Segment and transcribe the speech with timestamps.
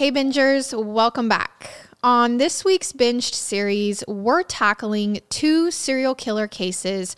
[0.00, 1.68] Hey, bingers, welcome back.
[2.02, 7.14] On this week's binged series, we're tackling two serial killer cases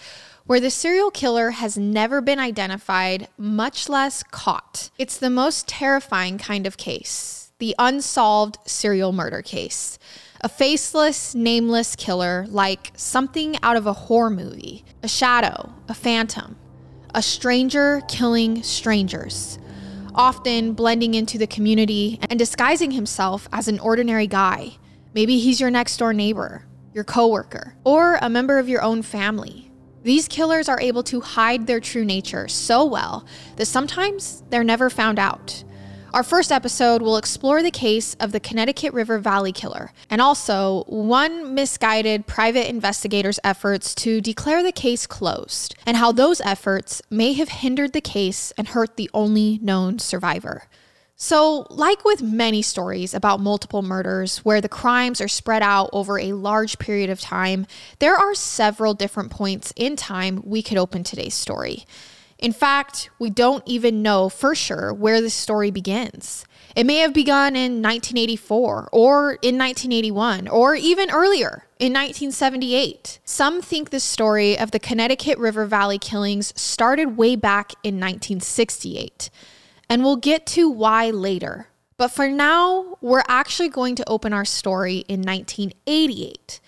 [0.47, 4.91] where the serial killer has never been identified, much less caught.
[4.99, 9.97] It's the most terrifying kind of case the unsolved serial murder case.
[10.41, 16.57] A faceless, nameless killer like something out of a horror movie, a shadow, a phantom,
[17.15, 19.61] a stranger killing strangers
[20.15, 24.77] often blending into the community and disguising himself as an ordinary guy.
[25.15, 29.71] Maybe he's your next door neighbor, your coworker, or a member of your own family.
[30.03, 33.25] These killers are able to hide their true nature so well
[33.57, 35.63] that sometimes they're never found out.
[36.15, 40.85] Our first episode will explore the case of the Connecticut River Valley Killer and also
[40.85, 47.33] one misguided private investigator's efforts to declare the case closed and how those efforts may
[47.33, 50.65] have hindered the case and hurt the only known survivor.
[51.17, 56.19] So, like with many stories about multiple murders where the crimes are spread out over
[56.19, 57.67] a large period of time,
[58.01, 61.87] there are several different points in time we could open today's story.
[62.43, 66.45] In fact, we don't even know for sure where this story begins.
[66.75, 73.21] It may have begun in 1984 or in 1981 or even earlier in 1978.
[73.25, 79.31] Some think the story of the Connecticut River Valley killings started way back in 1968.
[79.89, 81.69] And we'll get to why later.
[81.97, 86.59] But for now, we're actually going to open our story in 1988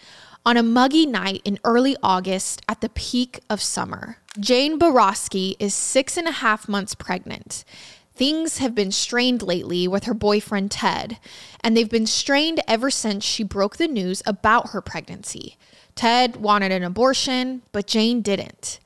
[0.46, 4.18] on a muggy night in early August at the peak of summer.
[4.40, 7.64] Jane Boroski is six and a half months pregnant.
[8.16, 11.18] Things have been strained lately with her boyfriend Ted,
[11.60, 15.56] and they've been strained ever since she broke the news about her pregnancy.
[15.94, 18.80] Ted wanted an abortion, but Jane didn't.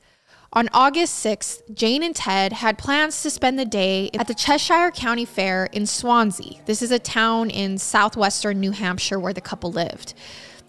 [0.53, 4.91] On August 6th, Jane and Ted had plans to spend the day at the Cheshire
[4.91, 6.63] County Fair in Swanzey.
[6.65, 10.13] This is a town in southwestern New Hampshire where the couple lived.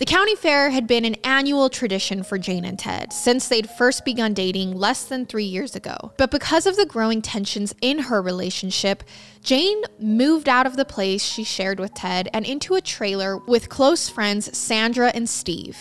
[0.00, 4.02] The county fair had been an annual tradition for Jane and Ted since they'd first
[4.02, 6.12] begun dating less than three years ago.
[6.16, 9.04] But because of the growing tensions in her relationship,
[9.44, 13.68] Jane moved out of the place she shared with Ted and into a trailer with
[13.68, 15.76] close friends Sandra and Steve.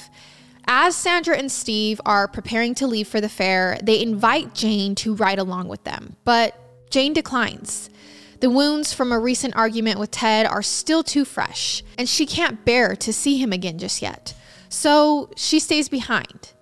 [0.68, 5.16] As Sandra and Steve are preparing to leave for the fair, they invite Jane to
[5.16, 6.60] ride along with them, but
[6.90, 7.90] Jane declines.
[8.40, 12.64] The wounds from a recent argument with Ted are still too fresh, and she can't
[12.64, 14.34] bear to see him again just yet.
[14.70, 16.54] So she stays behind.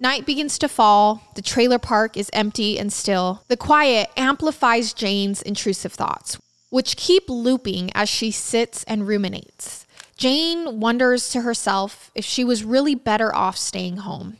[0.00, 1.22] Night begins to fall.
[1.34, 3.42] The trailer park is empty and still.
[3.48, 6.38] The quiet amplifies Jane's intrusive thoughts,
[6.70, 9.86] which keep looping as she sits and ruminates.
[10.16, 14.38] Jane wonders to herself if she was really better off staying home.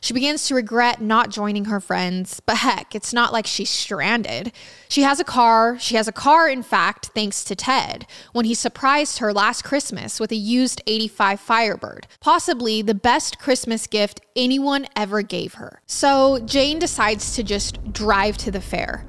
[0.00, 4.52] She begins to regret not joining her friends, but heck, it's not like she's stranded.
[4.88, 5.78] She has a car.
[5.78, 10.20] She has a car, in fact, thanks to Ted, when he surprised her last Christmas
[10.20, 15.80] with a used 85 Firebird, possibly the best Christmas gift anyone ever gave her.
[15.86, 19.04] So Jane decides to just drive to the fair.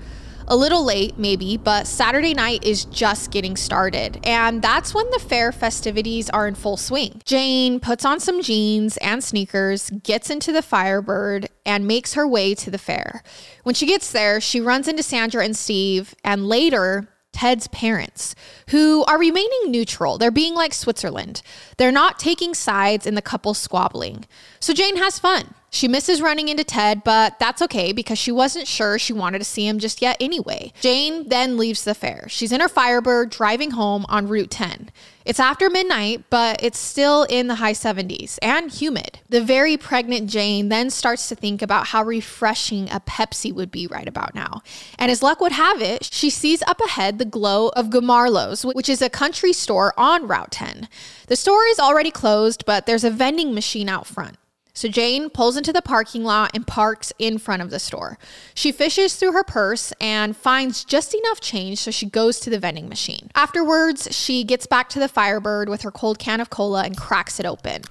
[0.52, 5.20] A little late, maybe, but Saturday night is just getting started, and that's when the
[5.20, 7.22] fair festivities are in full swing.
[7.24, 12.56] Jane puts on some jeans and sneakers, gets into the Firebird, and makes her way
[12.56, 13.22] to the fair.
[13.62, 18.34] When she gets there, she runs into Sandra and Steve, and later, Ted's parents,
[18.70, 20.18] who are remaining neutral.
[20.18, 21.44] They're being like Switzerland.
[21.78, 24.26] They're not taking sides in the couple squabbling.
[24.60, 25.54] So Jane has fun.
[25.72, 29.46] She misses running into Ted, but that's okay because she wasn't sure she wanted to
[29.46, 30.74] see him just yet anyway.
[30.82, 32.26] Jane then leaves the fair.
[32.28, 34.90] She's in her Firebird driving home on Route 10.
[35.26, 39.20] It's after midnight, but it's still in the high 70s and humid.
[39.30, 43.86] The very pregnant Jane then starts to think about how refreshing a Pepsi would be
[43.86, 44.64] right about now.
[44.98, 48.90] And as luck would have it, she sees up ahead the glow of Gomarlo's, which
[48.90, 50.90] is a country store on Route 10.
[51.28, 54.36] The store is already closed, but there's a vending machine out front.
[54.80, 58.18] So Jane pulls into the parking lot and parks in front of the store.
[58.54, 62.60] She fishes through her purse and finds just enough change, so she goes to the
[62.60, 63.30] vending machine.
[63.36, 67.42] Afterwards, she gets back to the Firebird with her cold can of cola and cracks
[67.42, 67.82] it open.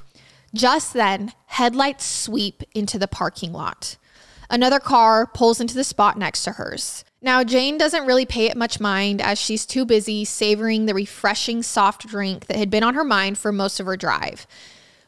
[0.55, 3.99] Just then, headlights sweep into the parking lot.
[4.49, 7.05] Another car pulls into the spot next to hers.
[7.21, 11.63] Now, Jane doesn't really pay it much mind as she's too busy savoring the refreshing
[11.63, 14.47] soft drink that had been on her mind for most of her drive.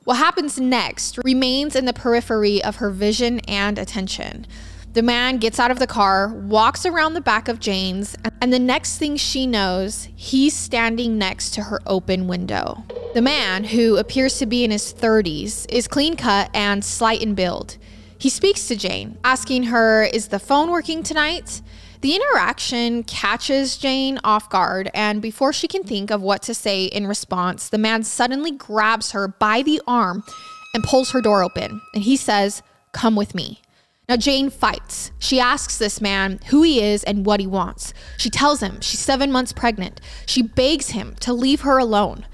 [0.05, 4.47] What happens next remains in the periphery of her vision and attention.
[4.95, 8.59] The man gets out of the car, walks around the back of Jane's, and the
[8.59, 12.83] next thing she knows, he's standing next to her open window.
[13.13, 17.35] The man, who appears to be in his 30s, is clean cut and slight in
[17.35, 17.77] build.
[18.19, 21.61] He speaks to Jane, asking her, Is the phone working tonight?
[22.01, 26.87] The interaction catches Jane off guard, and before she can think of what to say
[26.87, 30.25] in response, the man suddenly grabs her by the arm
[30.73, 31.83] and pulls her door open.
[31.93, 32.63] And he says,
[32.93, 33.61] Come with me.
[34.09, 35.13] Now, Jane fights.
[35.19, 37.93] She asks this man who he is and what he wants.
[38.17, 40.01] She tells him she's seven months pregnant.
[40.27, 42.27] She begs him to leave her alone.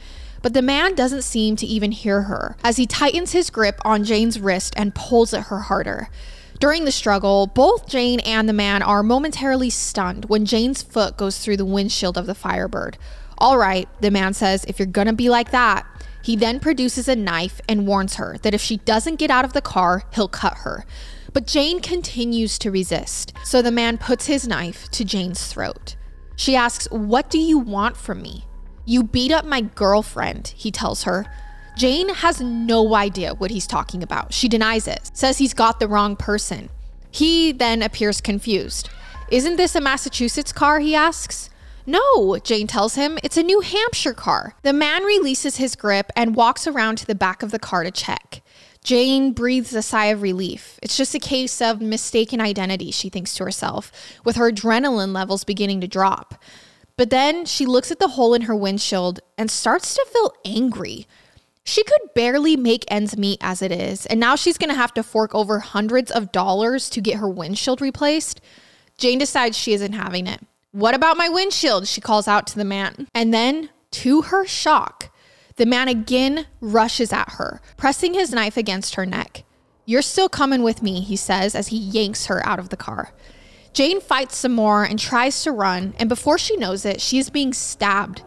[0.43, 4.05] But the man doesn't seem to even hear her as he tightens his grip on
[4.05, 6.09] Jane's wrist and pulls at her harder.
[6.59, 11.39] During the struggle, both Jane and the man are momentarily stunned when Jane's foot goes
[11.39, 12.97] through the windshield of the Firebird.
[13.37, 15.87] All right, the man says, if you're gonna be like that.
[16.23, 19.53] He then produces a knife and warns her that if she doesn't get out of
[19.53, 20.85] the car, he'll cut her.
[21.33, 25.95] But Jane continues to resist, so the man puts his knife to Jane's throat.
[26.35, 28.47] She asks, What do you want from me?
[28.85, 31.27] You beat up my girlfriend, he tells her.
[31.77, 34.33] Jane has no idea what he's talking about.
[34.33, 36.71] She denies it, says he's got the wrong person.
[37.11, 38.89] He then appears confused.
[39.31, 40.81] Isn't this a Massachusetts car?
[40.81, 41.51] He asks.
[41.85, 44.55] No, Jane tells him, it's a New Hampshire car.
[44.63, 47.91] The man releases his grip and walks around to the back of the car to
[47.91, 48.43] check.
[48.83, 50.79] Jane breathes a sigh of relief.
[50.83, 53.93] It's just a case of mistaken identity, she thinks to herself,
[54.25, 56.43] with her adrenaline levels beginning to drop.
[56.97, 61.07] But then she looks at the hole in her windshield and starts to feel angry.
[61.69, 65.03] She could barely make ends meet as it is, and now she's gonna have to
[65.03, 68.41] fork over hundreds of dollars to get her windshield replaced.
[68.97, 70.41] Jane decides she isn't having it.
[70.71, 71.89] What about my windshield?
[71.89, 73.09] She calls out to the man.
[73.13, 75.11] And then, to her shock,
[75.57, 79.43] the man again rushes at her, pressing his knife against her neck.
[79.85, 83.13] You're still coming with me, he says as he yanks her out of the car.
[83.73, 87.29] Jane fights some more and tries to run, and before she knows it, she is
[87.29, 88.23] being stabbed.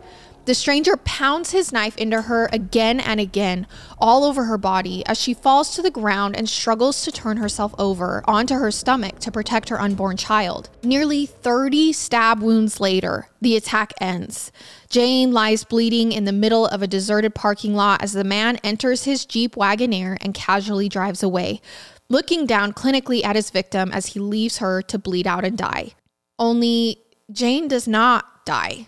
[0.45, 3.67] The stranger pounds his knife into her again and again,
[3.99, 7.75] all over her body, as she falls to the ground and struggles to turn herself
[7.77, 10.69] over onto her stomach to protect her unborn child.
[10.81, 14.51] Nearly 30 stab wounds later, the attack ends.
[14.89, 19.03] Jane lies bleeding in the middle of a deserted parking lot as the man enters
[19.03, 21.61] his Jeep Wagoneer and casually drives away,
[22.09, 25.91] looking down clinically at his victim as he leaves her to bleed out and die.
[26.39, 27.01] Only
[27.31, 28.87] Jane does not die.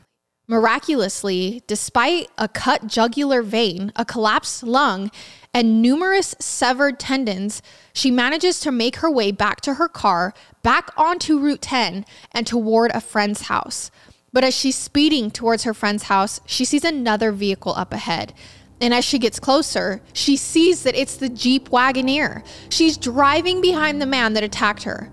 [0.51, 5.09] Miraculously, despite a cut jugular vein, a collapsed lung,
[5.53, 7.61] and numerous severed tendons,
[7.93, 12.45] she manages to make her way back to her car, back onto Route 10, and
[12.45, 13.91] toward a friend's house.
[14.33, 18.33] But as she's speeding towards her friend's house, she sees another vehicle up ahead.
[18.81, 22.43] And as she gets closer, she sees that it's the Jeep Wagoneer.
[22.67, 25.09] She's driving behind the man that attacked her.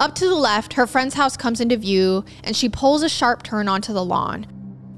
[0.00, 3.44] Up to the left, her friend's house comes into view, and she pulls a sharp
[3.44, 4.48] turn onto the lawn.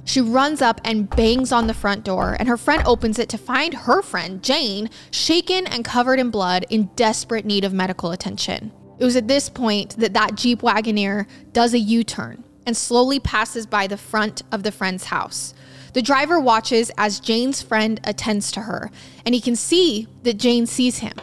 [0.05, 3.39] She runs up and bangs on the front door, and her friend opens it to
[3.39, 8.73] find her friend, Jane, shaken and covered in blood in desperate need of medical attention.
[8.99, 13.19] It was at this point that that Jeep Wagoneer does a U turn and slowly
[13.19, 15.55] passes by the front of the friend's house.
[15.95, 18.91] The driver watches as Jane's friend attends to her,
[19.27, 21.15] and he can see that Jane sees him.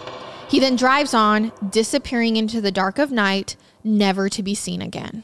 [0.48, 5.24] He then drives on, disappearing into the dark of night, never to be seen again.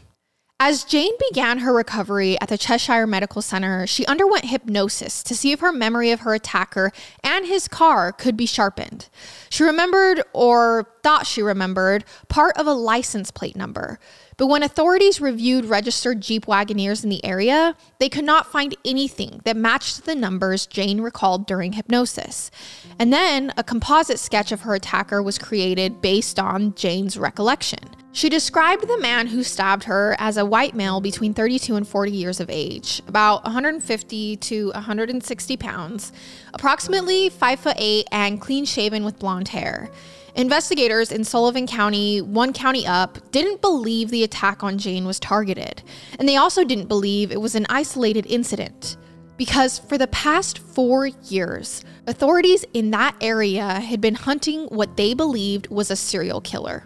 [0.57, 5.51] As Jane began her recovery at the Cheshire Medical Center, she underwent hypnosis to see
[5.51, 9.09] if her memory of her attacker and his car could be sharpened.
[9.49, 13.99] She remembered, or thought she remembered, part of a license plate number.
[14.37, 19.41] But when authorities reviewed registered Jeep Wagoneers in the area, they could not find anything
[19.43, 22.49] that matched the numbers Jane recalled during hypnosis.
[22.97, 27.94] And then a composite sketch of her attacker was created based on Jane's recollection.
[28.15, 32.13] She described the man who stabbed her as a white male between 32 and 40
[32.13, 36.13] years of age, about 150 to 160 pounds,
[36.53, 39.89] approximately 5 foot 8 and clean shaven with blonde hair.
[40.33, 45.83] Investigators in Sullivan County, one county up, didn't believe the attack on Jane was targeted,
[46.17, 48.95] and they also didn't believe it was an isolated incident.
[49.35, 55.13] Because for the past four years, authorities in that area had been hunting what they
[55.13, 56.85] believed was a serial killer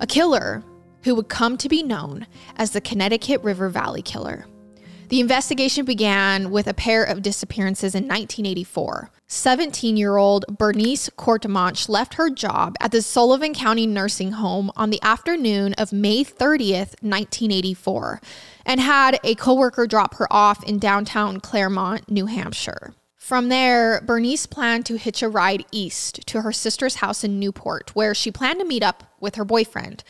[0.00, 0.62] a killer
[1.04, 2.26] who would come to be known
[2.56, 4.46] as the Connecticut River Valley Killer.
[5.08, 9.10] The investigation began with a pair of disappearances in 1984.
[9.28, 14.90] 17 year old Bernice Courtemanche left her job at the Sullivan County Nursing Home on
[14.90, 18.20] the afternoon of May 30th, 1984,
[18.64, 22.92] and had a coworker drop her off in downtown Claremont, New Hampshire.
[23.26, 27.90] From there, Bernice planned to hitch a ride east to her sister's house in Newport,
[27.92, 30.04] where she planned to meet up with her boyfriend.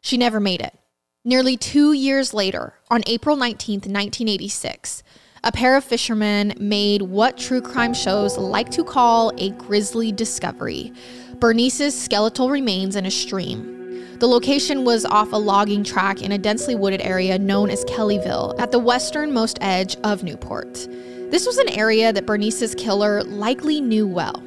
[0.00, 0.78] She never made it.
[1.24, 5.02] Nearly two years later, on April 19th, 1986,
[5.42, 10.92] a pair of fishermen made what true crime shows like to call a grisly discovery
[11.40, 14.18] Bernice's skeletal remains in a stream.
[14.20, 18.54] The location was off a logging track in a densely wooded area known as Kellyville
[18.60, 20.86] at the westernmost edge of Newport.
[21.34, 24.40] This was an area that Bernice's killer likely knew well.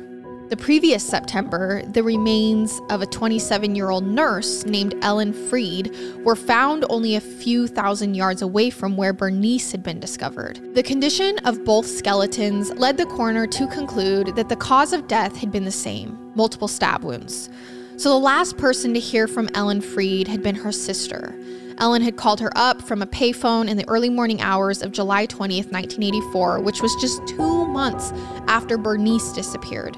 [0.48, 6.38] The previous September, the remains of a 27 year old nurse named Ellen Fried were
[6.38, 10.62] found only a few thousand yards away from where Bernice had been discovered.
[10.75, 15.36] The condition of both skeletons led the coroner to conclude that the cause of death
[15.36, 17.50] had been the same multiple stab wounds.
[17.98, 21.38] So the last person to hear from Ellen Fried had been her sister.
[21.79, 25.27] Ellen had called her up from a payphone in the early morning hours of July
[25.27, 28.12] 20th, 1984, which was just two months
[28.48, 29.98] after Bernice disappeared.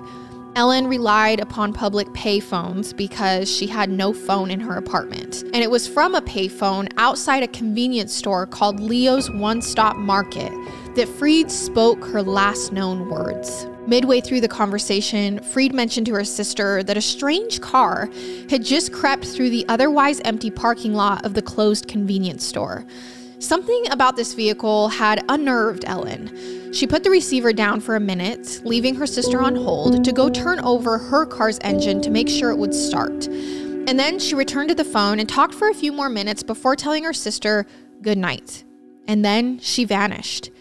[0.56, 5.44] Ellen relied upon public payphones because she had no phone in her apartment.
[5.54, 10.52] And it was from a payphone outside a convenience store called Leo's One Stop Market
[10.96, 13.68] that Fried spoke her last known words.
[13.90, 18.08] Midway through the conversation, Fried mentioned to her sister that a strange car
[18.48, 22.86] had just crept through the otherwise empty parking lot of the closed convenience store.
[23.40, 26.72] Something about this vehicle had unnerved Ellen.
[26.72, 30.30] She put the receiver down for a minute, leaving her sister on hold to go
[30.30, 33.26] turn over her car's engine to make sure it would start.
[33.26, 36.76] And then she returned to the phone and talked for a few more minutes before
[36.76, 37.66] telling her sister
[38.04, 38.64] good night.
[39.08, 40.52] And then she vanished.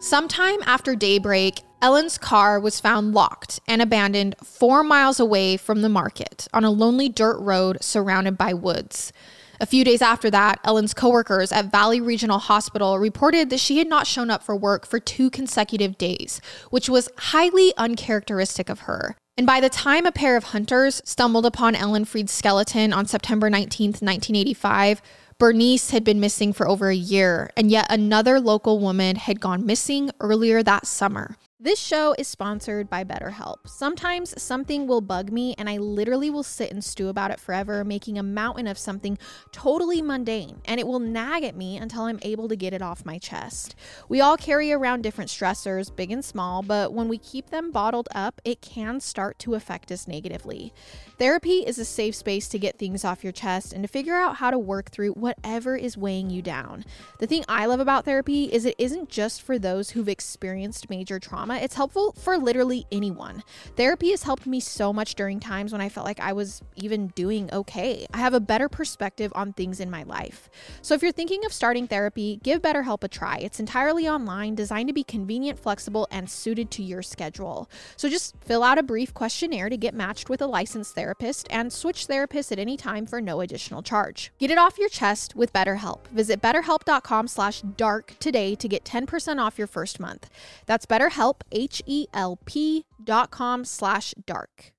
[0.00, 5.88] Sometime after daybreak, Ellen's car was found locked and abandoned four miles away from the
[5.88, 9.12] market on a lonely dirt road surrounded by woods.
[9.60, 13.88] A few days after that, Ellen's coworkers at Valley Regional Hospital reported that she had
[13.88, 16.40] not shown up for work for two consecutive days,
[16.70, 19.16] which was highly uncharacteristic of her.
[19.36, 23.50] And by the time a pair of hunters stumbled upon Ellen Fried's skeleton on September
[23.50, 25.02] 19, 1985,
[25.38, 29.64] Bernice had been missing for over a year, and yet another local woman had gone
[29.64, 31.36] missing earlier that summer.
[31.60, 33.66] This show is sponsored by BetterHelp.
[33.66, 37.82] Sometimes something will bug me, and I literally will sit and stew about it forever,
[37.82, 39.18] making a mountain of something
[39.50, 43.04] totally mundane, and it will nag at me until I'm able to get it off
[43.04, 43.74] my chest.
[44.08, 48.08] We all carry around different stressors, big and small, but when we keep them bottled
[48.14, 50.72] up, it can start to affect us negatively.
[51.18, 54.36] Therapy is a safe space to get things off your chest and to figure out
[54.36, 56.84] how to work through whatever is weighing you down.
[57.18, 61.18] The thing I love about therapy is it isn't just for those who've experienced major
[61.18, 63.42] trauma, it's helpful for literally anyone.
[63.76, 67.08] Therapy has helped me so much during times when I felt like I was even
[67.08, 68.06] doing okay.
[68.12, 70.50] I have a better perspective on things in my life.
[70.82, 73.38] So if you're thinking of starting therapy, give BetterHelp a try.
[73.38, 77.70] It's entirely online, designed to be convenient, flexible, and suited to your schedule.
[77.96, 81.72] So just fill out a brief questionnaire to get matched with a licensed therapist and
[81.72, 84.32] switch therapists at any time for no additional charge.
[84.38, 86.06] Get it off your chest with BetterHelp.
[86.08, 90.28] Visit betterhelp.com slash dark today to get 10% off your first month.
[90.66, 94.72] That's betterhelp, H-E-L-P dot com slash dark.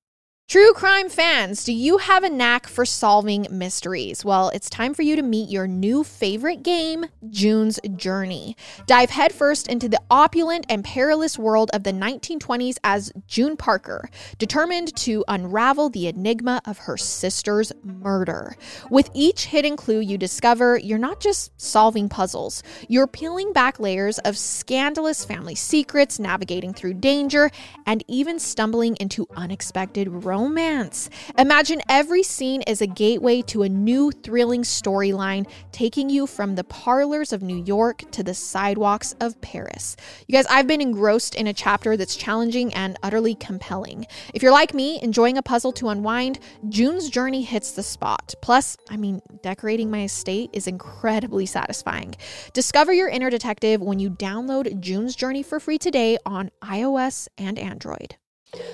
[0.50, 4.24] True crime fans, do you have a knack for solving mysteries?
[4.24, 8.56] Well, it's time for you to meet your new favorite game, June's Journey.
[8.84, 14.96] Dive headfirst into the opulent and perilous world of the 1920s as June Parker, determined
[14.96, 18.56] to unravel the enigma of her sister's murder.
[18.90, 24.18] With each hidden clue you discover, you're not just solving puzzles, you're peeling back layers
[24.18, 27.52] of scandalous family secrets, navigating through danger,
[27.86, 31.10] and even stumbling into unexpected romance romance.
[31.36, 36.64] Imagine every scene is a gateway to a new thrilling storyline, taking you from the
[36.64, 39.96] parlors of New York to the sidewalks of Paris.
[40.26, 44.06] You guys, I've been engrossed in a chapter that's challenging and utterly compelling.
[44.32, 48.34] If you're like me, enjoying a puzzle to unwind, June's journey hits the spot.
[48.40, 52.14] Plus, I mean, decorating my estate is incredibly satisfying.
[52.54, 57.58] Discover your inner detective when you download June's Journey for free today on iOS and
[57.58, 58.16] Android.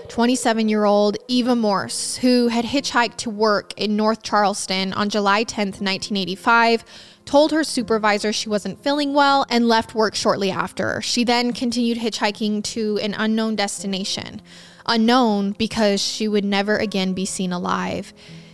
[0.08, 5.42] 27 year old Eva Morse, who had hitchhiked to work in North Charlestown on July
[5.42, 6.84] 10, 1985,
[7.24, 11.00] told her supervisor she wasn't feeling well and left work shortly after.
[11.02, 14.40] She then continued hitchhiking to an unknown destination.
[14.86, 18.12] Unknown because she would never again be seen alive.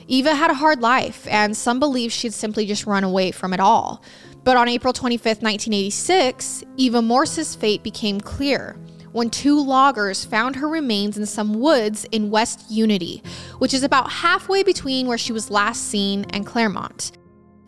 [0.08, 3.60] Eva had a hard life, and some believe she'd simply just run away from it
[3.60, 4.02] all.
[4.44, 8.76] But on April 25, 1986, Eva Morse's fate became clear
[9.12, 13.22] when two loggers found her remains in some woods in West Unity,
[13.58, 17.12] which is about halfway between where she was last seen and Claremont.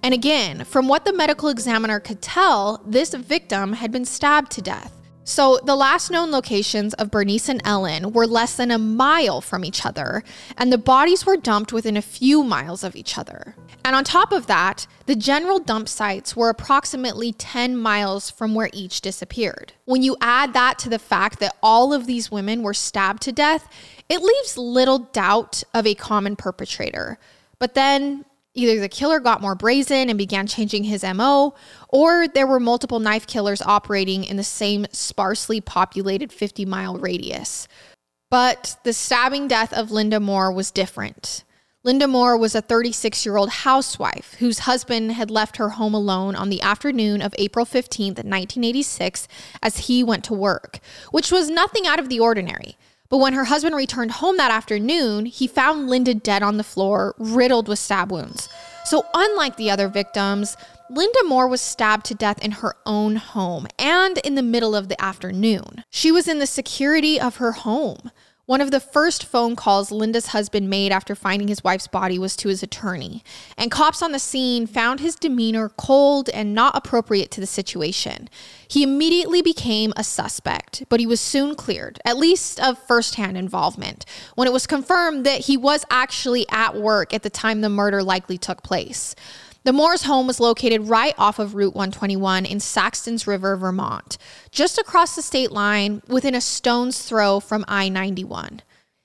[0.03, 4.63] And again, from what the medical examiner could tell, this victim had been stabbed to
[4.63, 4.93] death.
[5.27, 9.65] So, the last known locations of Bernice and Ellen were less than a mile from
[9.65, 10.23] each other,
[10.59, 13.57] and the bodies were dumped within a few miles of each other.
[13.85, 18.71] And on top of that, the general dump sites were approximately 10 miles from where
[18.73, 19.75] each disappeared.
[19.85, 23.33] When you add that to the fact that all of these women were stabbed to
[23.33, 23.69] death,
[24.09, 27.19] it leaves little doubt of a common perpetrator.
[27.59, 28.25] But then
[28.57, 31.55] Either the killer got more brazen and began changing his MO,
[31.89, 37.67] or there were multiple knife killers operating in the same sparsely populated 50 mile radius.
[38.31, 41.43] But the stabbing death of Linda Moore was different.
[41.85, 46.35] Linda Moore was a 36 year old housewife whose husband had left her home alone
[46.35, 49.29] on the afternoon of April 15th, 1986,
[49.63, 52.79] as he went to work, which was nothing out of the ordinary.
[53.11, 57.15] But when her husband returned home that afternoon, he found Linda dead on the floor,
[57.19, 58.49] riddled with stab wounds.
[58.87, 60.57] So, unlike the other victims,
[60.89, 64.89] Linda Moore was stabbed to death in her own home and in the middle of
[64.89, 65.85] the afternoon.
[65.91, 68.11] She was in the security of her home.
[68.47, 72.37] One of the first phone calls Linda's husband made after finding his wife's body was
[72.37, 73.25] to his attorney,
[73.57, 78.29] and cops on the scene found his demeanor cold and not appropriate to the situation.
[78.69, 84.05] He immediately became a suspect, but he was soon cleared, at least of firsthand involvement,
[84.35, 88.03] when it was confirmed that he was actually at work at the time the murder
[88.03, 89.15] likely took place.
[89.65, 94.19] The Moore's home was located right off of Route 121 in Saxtons River, Vermont,
[94.51, 98.61] just across the state line within a stone's throw from I 91.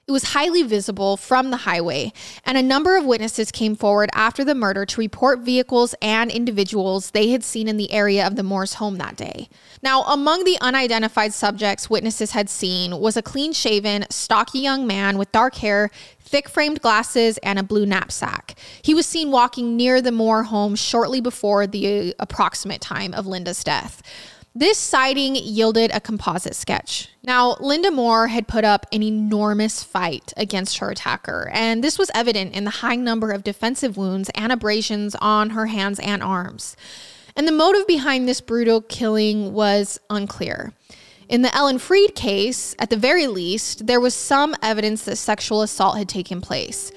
[0.09, 4.43] It was highly visible from the highway, and a number of witnesses came forward after
[4.43, 8.41] the murder to report vehicles and individuals they had seen in the area of the
[8.41, 9.49] Moore's home that day.
[9.83, 15.19] Now, among the unidentified subjects witnesses had seen was a clean shaven, stocky young man
[15.19, 18.57] with dark hair, thick framed glasses, and a blue knapsack.
[18.81, 23.63] He was seen walking near the Moore home shortly before the approximate time of Linda's
[23.63, 24.01] death.
[24.59, 27.07] This sighting yielded a composite sketch.
[27.23, 32.11] Now, Linda Moore had put up an enormous fight against her attacker, and this was
[32.13, 36.75] evident in the high number of defensive wounds and abrasions on her hands and arms.
[37.37, 40.73] And the motive behind this brutal killing was unclear.
[41.29, 45.61] In the Ellen Fried case, at the very least, there was some evidence that sexual
[45.61, 46.91] assault had taken place.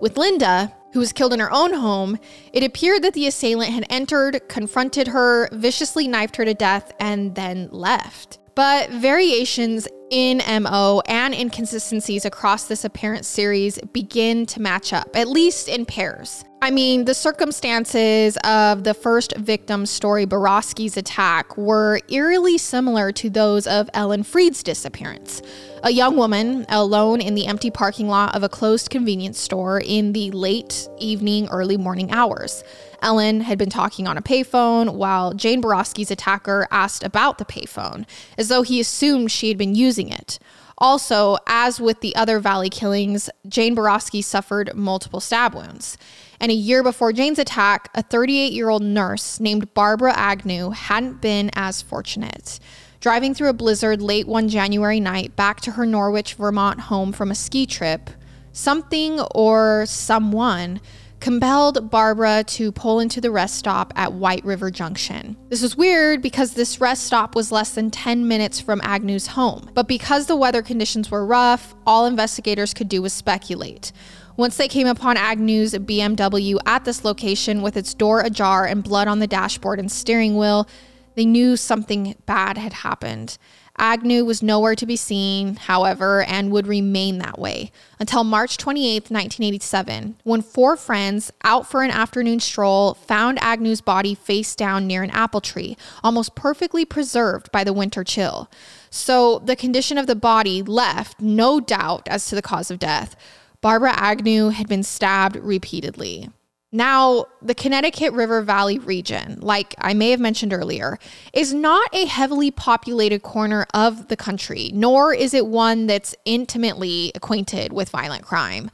[0.00, 2.18] With Linda, who was killed in her own home,
[2.52, 7.34] it appeared that the assailant had entered, confronted her, viciously knifed her to death, and
[7.34, 8.38] then left.
[8.54, 15.28] But variations in MO and inconsistencies across this apparent series begin to match up, at
[15.28, 16.44] least in pairs.
[16.60, 23.30] I mean, the circumstances of the first victim's story, Boroski's attack, were eerily similar to
[23.30, 25.40] those of Ellen Fried's disappearance.
[25.84, 30.12] A young woman alone in the empty parking lot of a closed convenience store in
[30.12, 32.64] the late evening, early morning hours.
[33.02, 38.06] Ellen had been talking on a payphone while Jane Boroski's attacker asked about the payphone,
[38.36, 40.38] as though he assumed she had been using it.
[40.78, 45.98] Also, as with the other Valley killings, Jane Boroski suffered multiple stab wounds.
[46.40, 51.20] And a year before Jane's attack, a 38 year old nurse named Barbara Agnew hadn't
[51.20, 52.60] been as fortunate.
[53.00, 57.30] Driving through a blizzard late one January night back to her Norwich, Vermont home from
[57.30, 58.10] a ski trip,
[58.52, 60.80] something or someone
[61.20, 65.36] compelled Barbara to pull into the rest stop at White River Junction.
[65.48, 69.70] This was weird because this rest stop was less than 10 minutes from Agnew's home.
[69.74, 73.92] But because the weather conditions were rough, all investigators could do was speculate.
[74.36, 79.08] Once they came upon Agnew's BMW at this location with its door ajar and blood
[79.08, 80.68] on the dashboard and steering wheel,
[81.16, 83.36] they knew something bad had happened.
[83.78, 89.10] Agnew was nowhere to be seen, however, and would remain that way until March 28,
[89.10, 95.02] 1987, when four friends out for an afternoon stroll found Agnew's body face down near
[95.02, 98.50] an apple tree, almost perfectly preserved by the winter chill.
[98.90, 103.16] So the condition of the body left no doubt as to the cause of death.
[103.60, 106.30] Barbara Agnew had been stabbed repeatedly.
[106.70, 110.98] Now, the Connecticut River Valley region, like I may have mentioned earlier,
[111.32, 117.10] is not a heavily populated corner of the country, nor is it one that's intimately
[117.14, 118.70] acquainted with violent crime.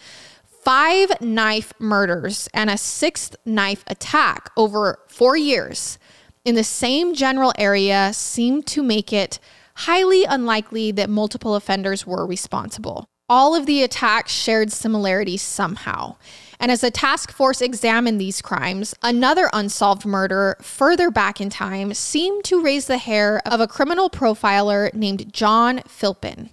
[0.65, 5.99] Five knife murders and a sixth knife attack over four years
[6.45, 9.39] in the same general area seem to make it
[9.77, 13.07] highly unlikely that multiple offenders were responsible.
[13.29, 16.17] All of the attacks shared similarities somehow.
[16.59, 21.95] And as the task force examined these crimes, another unsolved murder further back in time
[21.95, 26.51] seemed to raise the hair of a criminal profiler named John Philpin.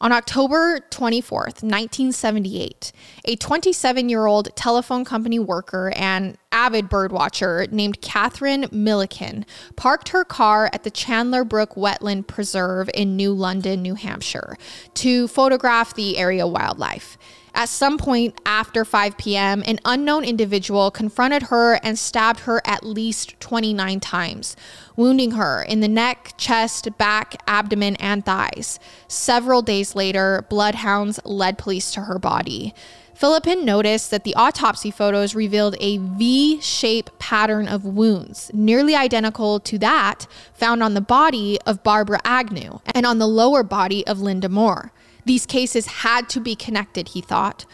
[0.00, 2.92] On October 24th, 1978,
[3.24, 10.22] a 27 year old telephone company worker and avid birdwatcher named Catherine Millican parked her
[10.24, 14.56] car at the Chandler Brook Wetland Preserve in New London, New Hampshire,
[14.94, 17.18] to photograph the area wildlife.
[17.58, 22.84] At some point after 5 p.m., an unknown individual confronted her and stabbed her at
[22.84, 24.54] least 29 times,
[24.94, 28.78] wounding her in the neck, chest, back, abdomen, and thighs.
[29.08, 32.74] Several days later, bloodhounds led police to her body.
[33.12, 39.58] Philpin noticed that the autopsy photos revealed a V shaped pattern of wounds, nearly identical
[39.58, 44.20] to that found on the body of Barbara Agnew and on the lower body of
[44.20, 44.92] Linda Moore.
[45.28, 47.66] These cases had to be connected, he thought.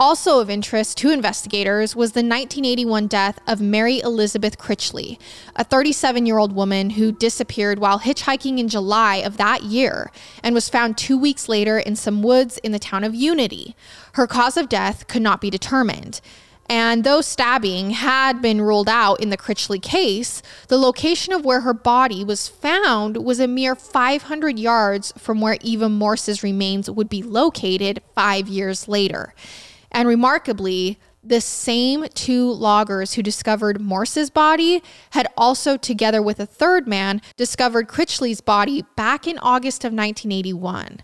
[0.00, 5.18] Also of interest to investigators was the 1981 death of Mary Elizabeth Critchley,
[5.54, 10.10] a 37 year old woman who disappeared while hitchhiking in July of that year
[10.42, 13.76] and was found two weeks later in some woods in the town of Unity.
[14.14, 16.22] Her cause of death could not be determined.
[16.66, 21.60] And though stabbing had been ruled out in the Critchley case, the location of where
[21.60, 27.08] her body was found was a mere 500 yards from where Eva Morse's remains would
[27.08, 29.34] be located five years later.
[29.92, 36.46] And remarkably, the same two loggers who discovered Morse's body had also, together with a
[36.46, 41.00] third man, discovered Critchley's body back in August of 1981.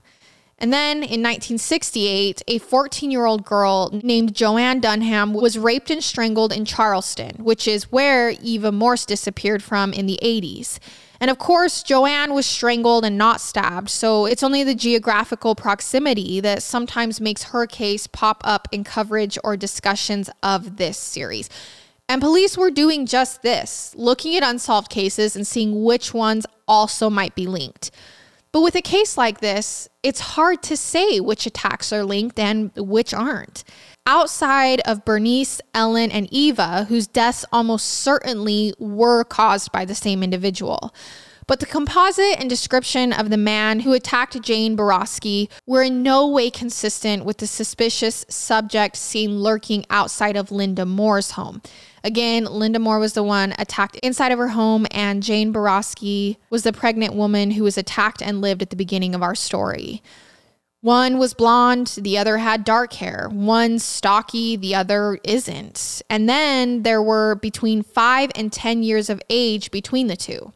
[0.61, 6.05] And then in 1968, a 14 year old girl named Joanne Dunham was raped and
[6.05, 10.79] strangled in Charlestown, which is where Eva Morse disappeared from in the 80s.
[11.19, 16.41] And of course, Joanne was strangled and not stabbed, so it's only the geographical proximity
[16.41, 21.51] that sometimes makes her case pop up in coverage or discussions of this series.
[22.09, 27.09] And police were doing just this, looking at unsolved cases and seeing which ones also
[27.09, 27.91] might be linked.
[28.53, 32.73] But with a case like this, it's hard to say which attacks are linked and
[32.77, 33.63] which aren't.
[34.07, 40.23] Outside of Bernice, Ellen, and Eva, whose deaths almost certainly were caused by the same
[40.23, 40.93] individual.
[41.51, 46.29] But the composite and description of the man who attacked Jane Boroski were in no
[46.29, 51.61] way consistent with the suspicious subject seen lurking outside of Linda Moore's home.
[52.05, 56.63] Again, Linda Moore was the one attacked inside of her home, and Jane Boroski was
[56.63, 60.05] the pregnant woman who was attacked and lived at the beginning of our story.
[60.83, 63.29] One was blonde, the other had dark hair.
[63.29, 66.01] One stocky, the other isn't.
[66.09, 70.53] And then there were between five and 10 years of age between the two.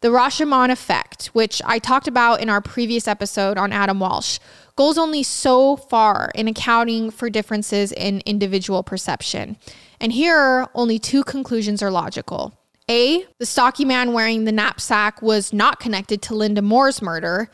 [0.00, 4.38] The Rashomon effect, which I talked about in our previous episode on Adam Walsh,
[4.76, 9.56] goes only so far in accounting for differences in individual perception.
[10.00, 12.52] And here, only two conclusions are logical.
[12.90, 17.50] A, the stocky man wearing the knapsack was not connected to Linda Moore's murder.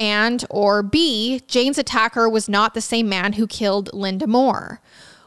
[0.00, 4.80] And, or B, Jane's attacker was not the same man who killed Linda Moore.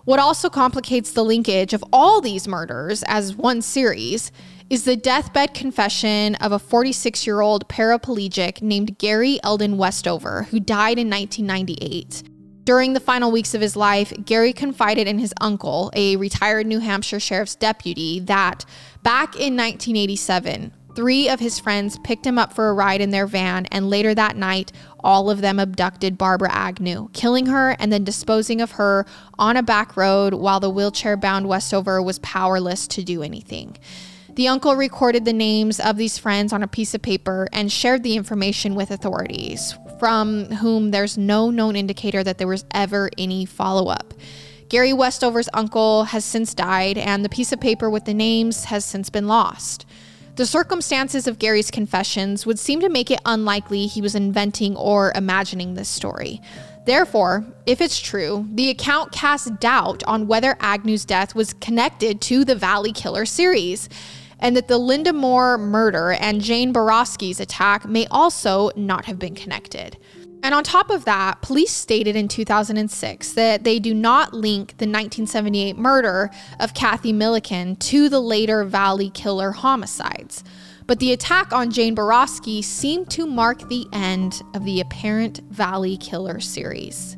[0.04, 4.32] What also complicates the linkage of all these murders as one series
[4.70, 10.60] is the deathbed confession of a 46 year old paraplegic named Gary Eldon Westover, who
[10.60, 12.24] died in 1998.
[12.64, 16.80] During the final weeks of his life, Gary confided in his uncle, a retired New
[16.80, 18.66] Hampshire sheriff's deputy, that
[19.04, 23.28] back in 1987, three of his friends picked him up for a ride in their
[23.28, 24.72] van, and later that night,
[25.04, 29.06] all of them abducted Barbara Agnew, killing her and then disposing of her
[29.38, 33.78] on a back road while the wheelchair bound Westover was powerless to do anything.
[34.36, 38.04] The uncle recorded the names of these friends on a piece of paper and shared
[38.04, 43.46] the information with authorities, from whom there's no known indicator that there was ever any
[43.46, 44.14] follow up.
[44.68, 48.84] Gary Westover's uncle has since died, and the piece of paper with the names has
[48.84, 49.86] since been lost.
[50.36, 55.14] The circumstances of Gary's confessions would seem to make it unlikely he was inventing or
[55.16, 56.42] imagining this story.
[56.86, 62.44] Therefore, if it's true, the account casts doubt on whether Agnew's death was connected to
[62.44, 63.88] the Valley Killer series,
[64.46, 69.34] and that the Linda Moore murder and Jane Boroski's attack may also not have been
[69.34, 69.98] connected.
[70.44, 74.86] And on top of that, police stated in 2006 that they do not link the
[74.86, 76.30] 1978 murder
[76.60, 80.44] of Kathy Millican to the later Valley killer homicides.
[80.86, 85.98] But the attack on Jane Boroski seemed to mark the end of the apparent Valley
[85.98, 87.18] killer series.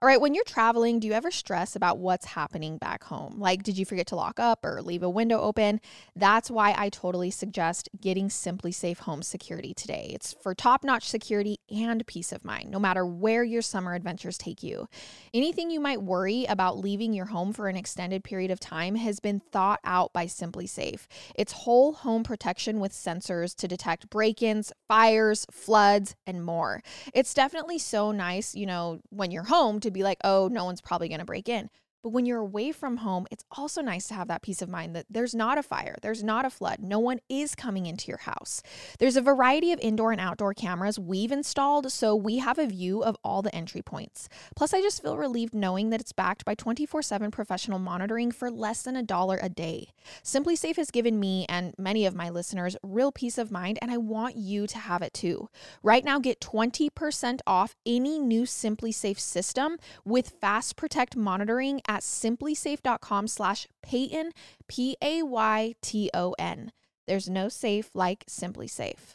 [0.00, 3.40] All right, when you're traveling, do you ever stress about what's happening back home?
[3.40, 5.80] Like, did you forget to lock up or leave a window open?
[6.14, 10.12] That's why I totally suggest getting SimpliSafe Home Security today.
[10.14, 14.38] It's for top notch security and peace of mind, no matter where your summer adventures
[14.38, 14.88] take you.
[15.34, 19.18] Anything you might worry about leaving your home for an extended period of time has
[19.18, 21.08] been thought out by SimpliSafe.
[21.34, 26.84] It's whole home protection with sensors to detect break ins, fires, floods, and more.
[27.12, 30.80] It's definitely so nice, you know, when you're home to be like, oh, no one's
[30.80, 31.70] probably going to break in.
[32.02, 34.94] But when you're away from home, it's also nice to have that peace of mind
[34.94, 38.18] that there's not a fire, there's not a flood, no one is coming into your
[38.18, 38.62] house.
[38.98, 43.02] There's a variety of indoor and outdoor cameras we've installed, so we have a view
[43.02, 44.28] of all the entry points.
[44.54, 48.50] Plus, I just feel relieved knowing that it's backed by 24 7 professional monitoring for
[48.50, 49.88] less than a dollar a day.
[50.22, 53.96] SimpliSafe has given me and many of my listeners real peace of mind, and I
[53.96, 55.48] want you to have it too.
[55.82, 63.28] Right now, get 20% off any new SimpliSafe system with Fast Protect monitoring at simplisafe.com
[63.28, 64.32] slash Payton,
[64.68, 66.72] P A Y T O N.
[67.06, 69.14] There's no safe like SimpliSafe.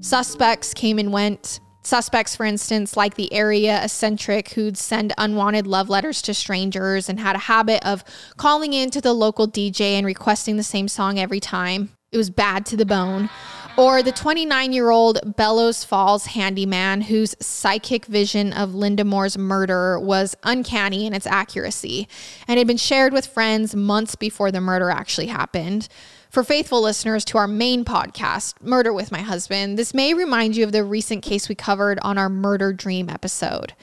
[0.00, 1.60] Suspects came and went.
[1.82, 7.20] Suspects, for instance, like the area eccentric who'd send unwanted love letters to strangers and
[7.20, 8.02] had a habit of
[8.36, 11.90] calling in to the local DJ and requesting the same song every time.
[12.10, 13.30] It was bad to the bone.
[13.76, 20.00] Or the 29 year old Bellows Falls handyman whose psychic vision of Linda Moore's murder
[20.00, 22.08] was uncanny in its accuracy
[22.48, 25.88] and had been shared with friends months before the murder actually happened.
[26.30, 30.64] For faithful listeners to our main podcast, Murder with My Husband, this may remind you
[30.64, 33.74] of the recent case we covered on our Murder Dream episode.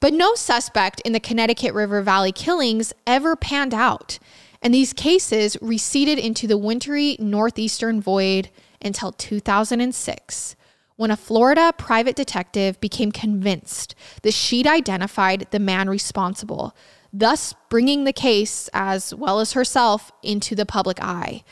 [0.00, 4.18] But no suspect in the Connecticut River Valley killings ever panned out,
[4.60, 8.50] and these cases receded into the wintry northeastern void
[8.82, 10.56] until 2006
[10.96, 16.74] when a Florida private detective became convinced that she'd identified the man responsible,
[17.12, 21.44] thus bringing the case, as well as herself, into the public eye.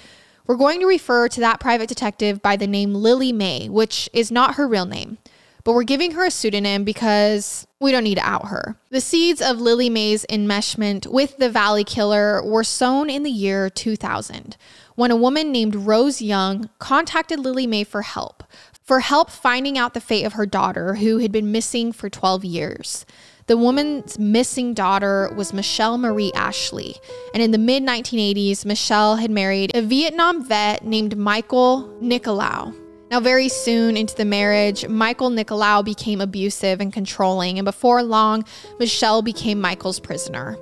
[0.46, 4.30] We're going to refer to that private detective by the name Lily May, which is
[4.30, 5.18] not her real name,
[5.62, 8.76] but we're giving her a pseudonym because we don't need to out her.
[8.90, 13.70] The seeds of Lily May's enmeshment with the Valley Killer were sown in the year
[13.70, 14.56] 2000
[14.94, 18.44] when a woman named Rose Young contacted Lily May for help,
[18.82, 22.44] for help finding out the fate of her daughter, who had been missing for 12
[22.44, 23.06] years.
[23.46, 26.96] The woman's missing daughter was Michelle Marie Ashley,
[27.34, 32.74] and in the mid 1980s, Michelle had married a Vietnam vet named Michael Nicolaou.
[33.10, 38.44] Now, very soon into the marriage, Michael Nicolaou became abusive and controlling, and before long,
[38.78, 40.56] Michelle became Michael's prisoner.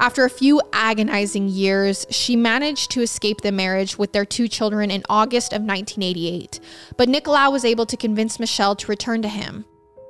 [0.00, 4.92] After a few agonizing years, she managed to escape the marriage with their two children
[4.92, 6.60] in August of 1988.
[6.96, 9.64] But Nicolaou was able to convince Michelle to return to him.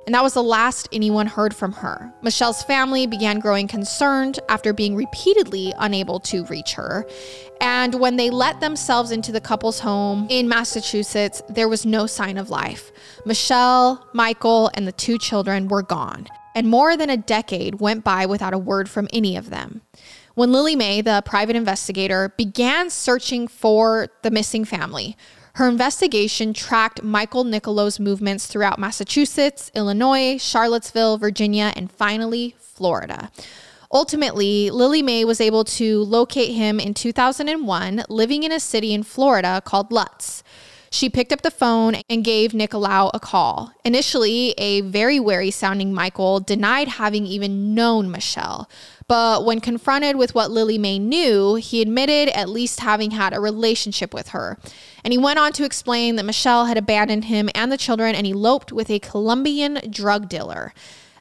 [0.05, 2.13] And that was the last anyone heard from her.
[2.21, 7.07] Michelle's family began growing concerned after being repeatedly unable to reach her.
[7.59, 12.37] And when they let themselves into the couple's home in Massachusetts, there was no sign
[12.37, 12.91] of life.
[13.25, 16.27] Michelle, Michael, and the two children were gone
[16.59, 19.79] and more than a decade went by without a word from any of them.
[20.35, 25.15] When Lily May, the private investigator, began searching for the missing family,
[25.53, 33.31] her investigation tracked Michael Nicolaou's movements throughout Massachusetts, Illinois, Charlottesville, Virginia, and finally, Florida.
[33.89, 39.03] Ultimately, Lily May was able to locate him in 2001, living in a city in
[39.03, 40.43] Florida called Lutz.
[40.91, 43.71] She picked up the phone and gave Nicolaou a call.
[43.85, 48.69] Initially, a very wary sounding Michael denied having even known Michelle.
[49.07, 53.39] But when confronted with what Lily May knew, he admitted at least having had a
[53.39, 54.57] relationship with her.
[55.03, 58.27] And he went on to explain that Michelle had abandoned him and the children and
[58.27, 60.73] eloped with a Colombian drug dealer.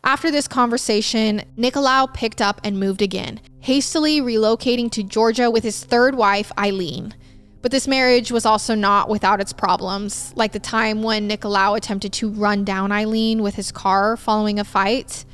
[0.04, 5.83] After this conversation, Nicolaou picked up and moved again, hastily relocating to Georgia with his
[5.85, 7.14] third wife, Eileen.
[7.61, 12.12] But this marriage was also not without its problems, like the time when Nicolaou attempted
[12.14, 15.25] to run down Eileen with his car following a fight.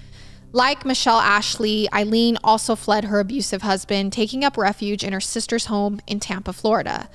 [0.52, 5.66] Like Michelle Ashley, Eileen also fled her abusive husband, taking up refuge in her sister's
[5.66, 7.10] home in Tampa, Florida.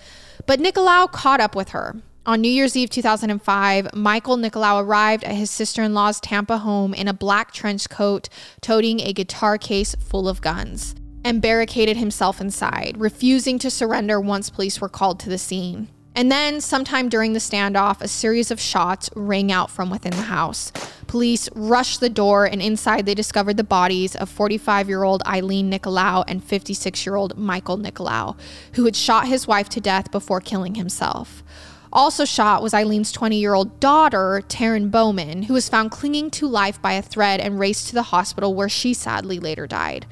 [0.46, 1.96] But Nicolaou caught up with her.
[2.26, 6.94] On New Year's Eve 2005, Michael Nicolaou arrived at his sister in law's Tampa home
[6.94, 8.30] in a black trench coat,
[8.62, 14.50] toting a guitar case full of guns, and barricaded himself inside, refusing to surrender once
[14.50, 15.90] police were called to the scene.
[16.16, 20.24] And then, sometime during the standoff, a series of shots rang out from within the
[20.24, 20.72] house.
[21.08, 25.72] Police rushed the door, and inside they discovered the bodies of 45 year old Eileen
[25.72, 28.38] Nicolaou and 56 year old Michael Nicolaou,
[28.74, 31.44] who had shot his wife to death before killing himself.
[31.92, 36.48] Also shot was Eileen's 20 year old daughter, Taryn Bowman, who was found clinging to
[36.48, 40.06] life by a thread and raced to the hospital where she sadly later died.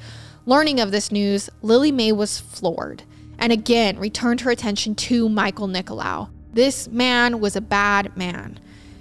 [0.48, 3.02] Learning of this news, Lily Mae was floored
[3.38, 6.30] and again returned her attention to Michael Nicolaou.
[6.54, 8.58] This man was a bad man.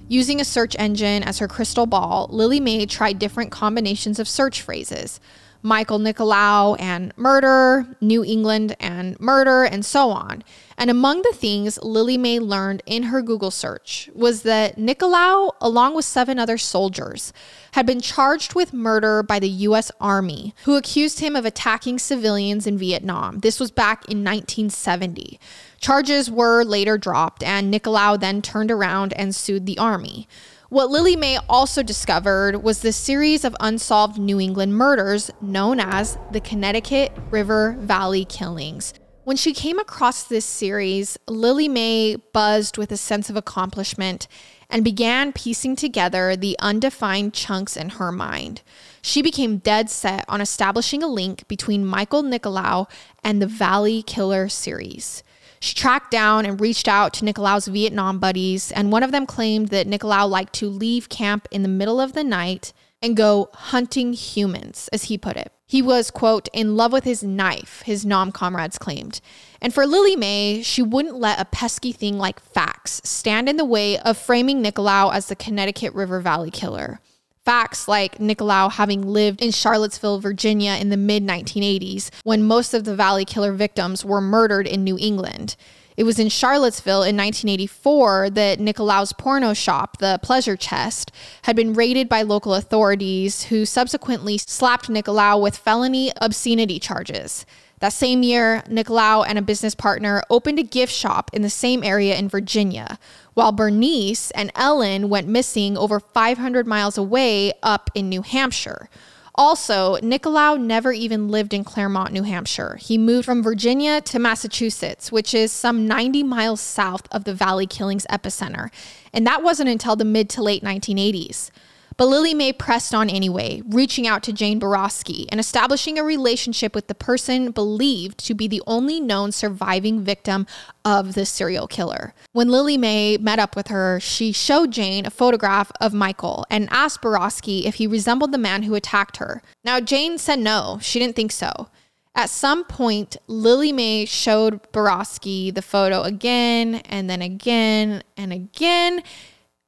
[0.10, 4.62] Using a search engine as her crystal ball, Lily Mae tried different combinations of search
[4.62, 5.22] phrases.
[5.62, 10.43] Michael Nicolaou and murder, New England and murder, and so on.
[10.78, 15.96] And among the things Lily Mae learned in her Google search was that Nicolaou, along
[15.96, 17.34] with seven other soldiers,
[17.72, 22.67] had been charged with murder by the US Army, who accused him of attacking civilians
[22.67, 23.39] in Vietnam.
[23.39, 25.39] This was back in 1970.
[25.80, 30.28] Charges were later dropped, and Nicolaou then turned around and sued the Army.
[30.69, 36.17] What Lily Mae also discovered was the series of unsolved New England murders known as
[36.34, 38.93] the Connecticut River Valley Killings.
[39.23, 44.27] When she came across this series, Lily Mae buzzed with a sense of accomplishment
[44.69, 48.62] and began piecing together the undefined chunks in her mind.
[49.01, 52.89] She became dead set on establishing a link between Michael Nicolaou
[53.23, 55.23] and the Valley Killer series.
[55.60, 59.70] She tracked down and reached out to Nicolaou's Vietnam buddies, and one of them claimed
[59.70, 64.13] that Nicolaou liked to leave camp in the middle of the night and go hunting
[64.13, 65.52] humans, as he put it.
[65.65, 69.20] He was, quote, in love with his knife, his Nam comrades claimed.
[69.62, 73.65] And for Lily Mae, she wouldn't let a pesky thing like facts stand in the
[73.65, 77.02] way of framing Nicolaou as the Connecticut River Valley killer.
[77.48, 82.84] Facts like Nicolaou having lived in Charlottesville, Virginia in the mid 1980s, when most of
[82.84, 85.56] the Valley Killer victims were murdered in New England.
[85.96, 91.72] It was in Charlottesville in 1984 that Nicolaou's porno shop, the Pleasure Chest, had been
[91.72, 97.46] raided by local authorities who subsequently slapped Nicolaou with felony obscenity charges.
[97.80, 101.84] That same year, Nicolaou and a business partner opened a gift shop in the same
[101.84, 102.98] area in Virginia,
[103.38, 108.89] while Bernice and Ellen went missing over 500 miles away up in New Hampshire.
[109.36, 112.78] Also, Nicolaou never even lived in Claremont, New Hampshire.
[112.82, 117.67] He moved from Virginia to Massachusetts, which is some 90 miles south of the Valley
[117.67, 118.71] Killings epicenter.
[119.13, 121.52] And that wasn't until the mid to late 1980s.
[121.98, 126.76] But Lily Mae pressed on anyway, reaching out to Jane Boroski and establishing a relationship
[126.76, 130.46] with the person believed to be the only known surviving victim
[130.86, 132.14] of the serial killer.
[132.34, 136.70] When Lily Mae met up with her, she showed Jane a photograph of Michael and
[136.72, 139.42] asked Boroski if he resembled the man who attacked her.
[139.64, 141.70] Now, Jane said no, she didn't think so.
[142.14, 149.02] At some point, Lily Mae showed Boroski the photo again and then again and again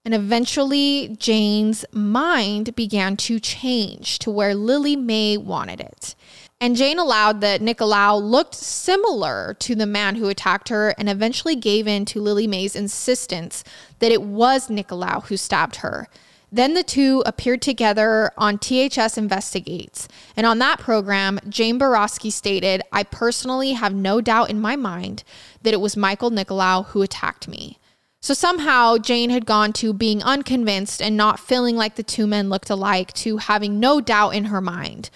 [0.05, 6.15] and eventually, Jane's mind began to change to where Lily Mae wanted it.
[6.62, 11.55] And Jane allowed that Nicolaou looked similar to the man who attacked her and eventually
[11.55, 13.63] gave in to Lily Mae's insistence
[13.99, 16.07] that it was Nicolaou who stabbed her.
[16.51, 20.07] Then the two appeared together on THS Investigates.
[20.35, 25.23] And on that program, Jane Boroski stated, I personally have no doubt in my mind
[25.62, 27.79] that it was Michael Nicolaou who attacked me.
[28.21, 32.49] So somehow Jane had gone to being unconvinced and not feeling like the two men
[32.49, 35.10] looked alike to having no doubt in her mind.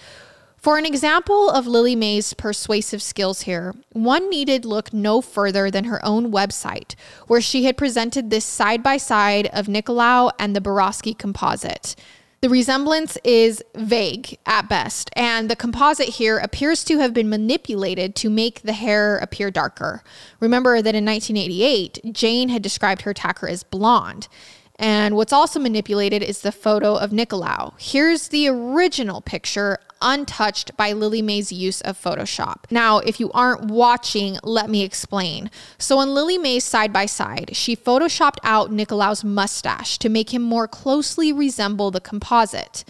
[0.56, 5.84] For an example of Lily Mae's persuasive skills here, one needed look no further than
[5.84, 6.94] her own website,
[7.26, 11.94] where she had presented this side by side of Nicolaou and the Boroski composite.
[12.44, 18.14] The resemblance is vague at best, and the composite here appears to have been manipulated
[18.16, 20.04] to make the hair appear darker.
[20.40, 24.28] Remember that in 1988, Jane had described her attacker as blonde.
[24.76, 27.72] And what's also manipulated is the photo of Nicolaou.
[27.78, 32.70] Here's the original picture untouched by Lily Mae's use of Photoshop.
[32.70, 35.50] Now, if you aren't watching, let me explain.
[35.78, 40.42] So, in Lily Mae's side by side, she Photoshopped out Nicolaou's mustache to make him
[40.42, 42.84] more closely resemble the composite.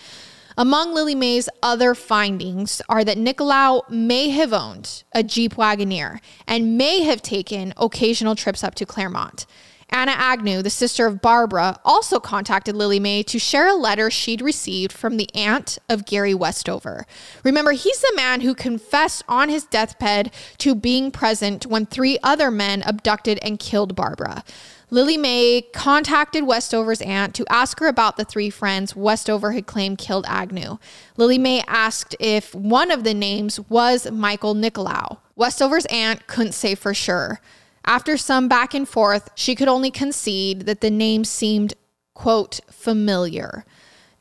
[0.57, 6.79] Among Lily Mae's other findings are that Nicolaou may have owned a Jeep Wagoneer and
[6.79, 9.47] may have taken occasional trips up to Claremont.
[9.91, 14.41] Anna Agnew, the sister of Barbara, also contacted Lily May to share a letter she'd
[14.41, 17.07] received from the aunt of Gary Westover.
[17.43, 22.51] Remember, he's the man who confessed on his deathbed to being present when three other
[22.51, 24.45] men abducted and killed Barbara.
[24.91, 29.99] Lily May contacted Westover's aunt to ask her about the three friends Westover had claimed
[29.99, 30.79] killed Agnew.
[31.17, 35.19] Lily May asked if one of the names was Michael Nicolaou.
[35.35, 37.41] Westover's aunt couldn't say for sure.
[37.87, 41.75] After some back and forth, she could only concede that the name seemed,
[42.15, 43.65] quote, familiar.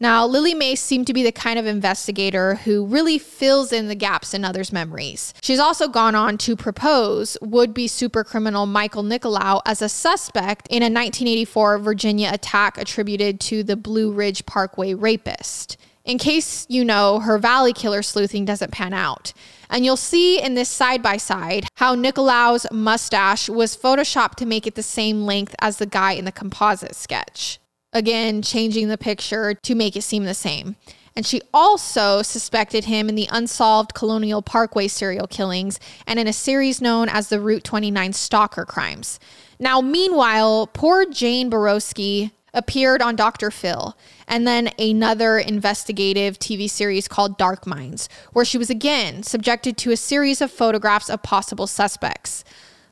[0.03, 3.95] Now, Lily May seemed to be the kind of investigator who really fills in the
[3.95, 5.33] gaps in others' memories.
[5.41, 10.67] She's also gone on to propose would be super criminal Michael Nicolaou as a suspect
[10.67, 15.77] in a 1984 Virginia attack attributed to the Blue Ridge Parkway rapist.
[16.03, 19.31] In case you know, her Valley Killer sleuthing doesn't pan out.
[19.73, 24.67] And you'll see in this side by side how Nicolaou's mustache was photoshopped to make
[24.67, 27.59] it the same length as the guy in the composite sketch.
[27.91, 30.75] Again, changing the picture to make it seem the same.
[31.15, 36.33] And she also suspected him in the unsolved Colonial Parkway serial killings and in a
[36.33, 39.19] series known as the Route 29 Stalker Crimes.
[39.59, 43.49] Now, meanwhile, poor Jane Boroski appeared on Dr.
[43.51, 43.97] Phil,
[44.27, 49.91] and then another investigative TV series called Dark Minds, where she was again subjected to
[49.91, 52.43] a series of photographs of possible suspects.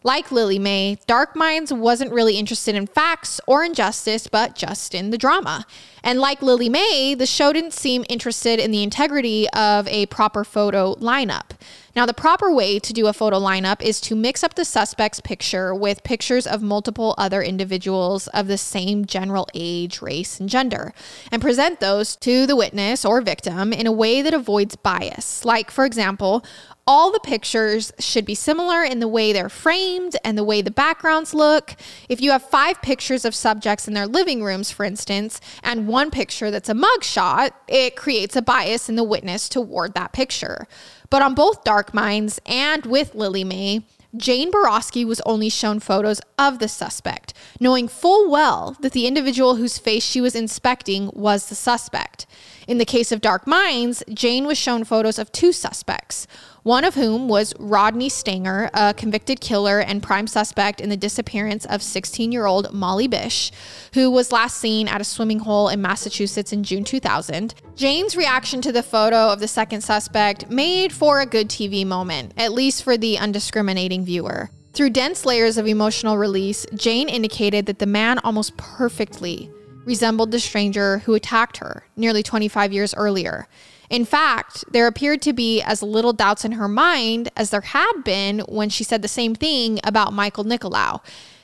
[0.03, 5.12] Like Lily May, Dark Minds wasn't really interested in facts or injustice, but just in
[5.12, 5.68] the drama.
[6.03, 10.43] And like Lily May, the show didn't seem interested in the integrity of a proper
[10.43, 11.51] photo lineup.
[11.95, 15.19] Now, the proper way to do a photo lineup is to mix up the suspect's
[15.19, 20.93] picture with pictures of multiple other individuals of the same general age, race, and gender,
[21.31, 25.43] and present those to the witness or victim in a way that avoids bias.
[25.43, 26.45] Like, for example,
[26.87, 30.71] all the pictures should be similar in the way they're framed and the way the
[30.71, 31.75] backgrounds look.
[32.09, 36.09] If you have five pictures of subjects in their living rooms, for instance, and one
[36.09, 40.67] picture that's a mugshot, it creates a bias in the witness toward that picture.
[41.12, 43.86] But on both Dark Minds and with Lily May,
[44.16, 49.55] Jane Boroski was only shown photos of the suspect, knowing full well that the individual
[49.55, 52.26] whose face she was inspecting was the suspect.
[52.68, 56.28] In the case of Dark Minds, Jane was shown photos of two suspects
[56.64, 61.66] one of whom was Rodney Stanger, a convicted killer and prime suspect in the disappearance
[61.66, 63.51] of 16 year old Molly Bish,
[63.93, 67.55] who was last seen at a swimming hole in Massachusetts in June 2000.
[67.76, 72.32] Jane's reaction to the photo of the second suspect made for a good TV moment,
[72.38, 74.52] at least for the undiscriminating viewer.
[74.74, 79.49] Through dense layers of emotional release, Jane indicated that the man almost perfectly
[79.84, 83.47] resembled the stranger who attacked her nearly 25 years earlier.
[83.89, 88.04] In fact, there appeared to be as little doubts in her mind as there had
[88.06, 90.99] been when she said the same thing about Michael Nicolaou.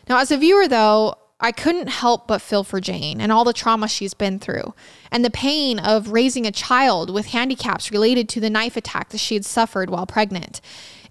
[0.08, 3.54] Now, as a viewer, though, I couldn't help but feel for Jane and all the
[3.54, 4.74] trauma she's been through,
[5.12, 9.20] and the pain of raising a child with handicaps related to the knife attack that
[9.20, 10.62] she had suffered while pregnant.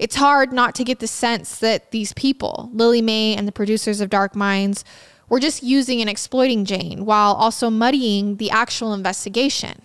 [0.01, 4.01] It's hard not to get the sense that these people, Lily May and the producers
[4.01, 4.85] of Dark Minds,
[5.29, 9.83] were just using and exploiting Jane while also muddying the actual investigation.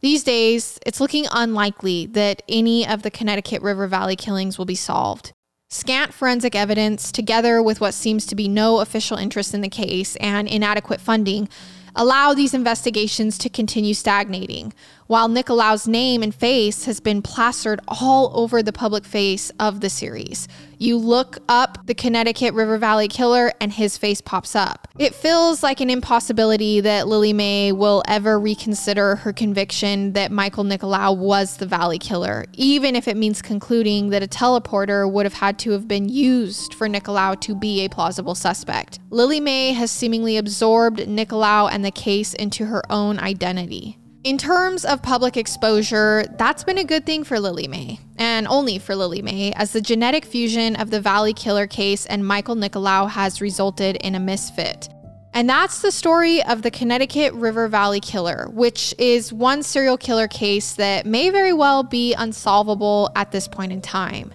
[0.00, 4.74] These days, it's looking unlikely that any of the Connecticut River Valley killings will be
[4.76, 5.32] solved.
[5.72, 10.16] Scant forensic evidence, together with what seems to be no official interest in the case
[10.16, 11.48] and inadequate funding,
[11.94, 14.72] allow these investigations to continue stagnating,
[15.10, 19.90] while Nicolaou's name and face has been plastered all over the public face of the
[19.90, 20.46] series.
[20.78, 24.86] You look up the Connecticut River Valley Killer and his face pops up.
[25.00, 30.62] It feels like an impossibility that Lily May will ever reconsider her conviction that Michael
[30.62, 35.34] Nicolaou was the Valley Killer, even if it means concluding that a teleporter would have
[35.34, 39.00] had to have been used for Nicolaou to be a plausible suspect.
[39.10, 43.96] Lily May has seemingly absorbed Nicolaou and the case into her own identity.
[44.22, 48.78] In terms of public exposure, that's been a good thing for Lily May, and only
[48.78, 53.08] for Lily May, as the genetic fusion of the Valley Killer case and Michael Nicolaou
[53.08, 54.90] has resulted in a misfit.
[55.32, 60.28] And that's the story of the Connecticut River Valley Killer, which is one serial killer
[60.28, 64.34] case that may very well be unsolvable at this point in time.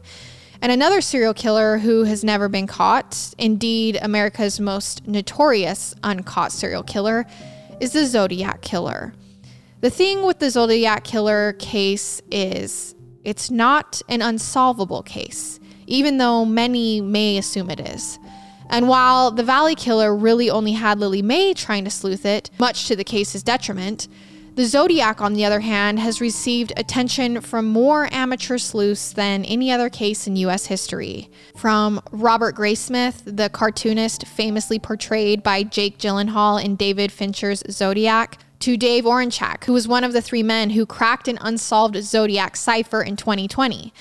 [0.64, 6.82] And another serial killer who has never been caught, indeed, America's most notorious uncaught serial
[6.82, 7.28] killer,
[7.80, 9.14] is the Zodiac Killer.
[9.82, 16.46] The thing with the Zodiac Killer case is it's not an unsolvable case, even though
[16.46, 18.18] many may assume it is.
[18.70, 22.88] And while the Valley Killer really only had Lily May trying to sleuth it, much
[22.88, 24.08] to the case's detriment,
[24.56, 29.70] The Zodiac, on the other hand, has received attention from more amateur sleuths than any
[29.70, 31.30] other case in US history.
[31.58, 38.76] From Robert Graysmith, the cartoonist famously portrayed by Jake Gyllenhaal in David Fincher's Zodiac, to
[38.76, 43.03] Dave Oranchak, who was one of the three men who cracked an unsolved Zodiac cipher
[43.03, 43.93] in 2020.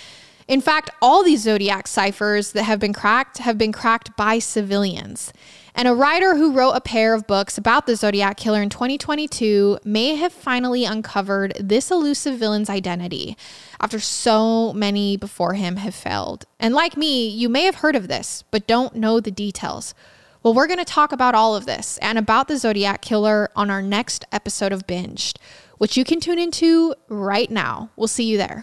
[0.48, 5.34] In fact, all these Zodiac ciphers that have been cracked have been cracked by civilians.
[5.74, 9.80] And a writer who wrote a pair of books about the Zodiac Killer in 2022
[9.84, 13.36] may have finally uncovered this elusive villain's identity
[13.82, 16.46] after so many before him have failed.
[16.58, 19.94] And like me, you may have heard of this, but don't know the details.
[20.44, 23.70] Well, we're going to talk about all of this and about the Zodiac Killer on
[23.70, 25.38] our next episode of Binged,
[25.78, 27.88] which you can tune into right now.
[27.96, 28.62] We'll see you there.